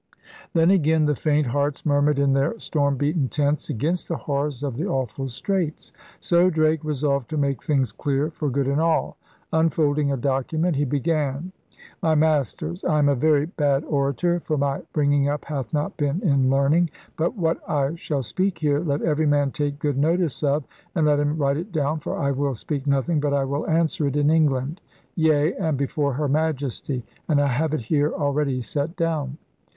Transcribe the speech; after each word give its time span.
Then, 0.53 0.71
again, 0.71 1.05
the 1.05 1.13
faint 1.15 1.45
hearts 1.45 1.85
murmured 1.85 2.17
in 2.17 2.33
their 2.33 2.57
storm 2.57 2.97
beaten 2.97 3.29
tents 3.29 3.69
against 3.69 4.07
the 4.07 4.17
horrors 4.17 4.63
of 4.63 4.75
the 4.75 4.87
awful 4.87 5.27
Straits. 5.27 5.91
So 6.19 6.49
Drake 6.49 6.83
resolved 6.83 7.29
to 7.29 7.37
make 7.37 7.61
things 7.61 7.91
clear 7.91 8.31
for 8.31 8.49
good 8.49 8.65
and 8.67 8.81
all. 8.81 9.17
Unfolding 9.53 10.11
a 10.11 10.17
document 10.17 10.75
he 10.75 10.85
began: 10.85 11.51
*My 12.01 12.15
Masters, 12.15 12.83
I 12.83 12.97
am 12.97 13.09
a 13.09 13.15
very 13.15 13.45
bad 13.45 13.83
orator, 13.85 14.39
for 14.39 14.57
my 14.57 14.81
bringing 14.91 15.29
up 15.29 15.45
hath 15.45 15.71
not 15.71 15.95
been 15.97 16.19
in 16.23 16.49
learning, 16.49 16.89
but 17.15 17.37
what 17.37 17.59
I 17.69 17.93
shall 17.93 18.23
speak 18.23 18.57
here 18.57 18.79
let 18.79 19.03
every 19.03 19.27
man 19.27 19.51
take 19.51 19.77
good 19.77 19.99
notice 19.99 20.41
of 20.41 20.63
and 20.95 21.05
let 21.05 21.19
him 21.19 21.37
write 21.37 21.57
it 21.57 21.71
down; 21.71 21.99
for 21.99 22.17
I 22.17 22.31
will 22.31 22.55
speak 22.55 22.87
nothing 22.87 23.19
but 23.19 23.35
I 23.35 23.43
will 23.45 23.69
answer 23.69 24.07
it 24.07 24.15
in 24.17 24.31
England, 24.31 24.81
yea, 25.13 25.53
and 25.57 25.77
before 25.77 26.13
Her 26.13 26.27
Majesty, 26.27 27.05
and 27.29 27.39
I 27.39 27.45
have 27.49 27.75
it 27.75 27.81
here 27.81 28.11
already 28.11 28.63
set 28.63 28.95
down.' 28.95 29.37